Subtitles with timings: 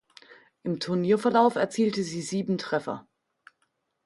[0.63, 3.07] Im Turnierverlauf erzielte sie sieben Treffer.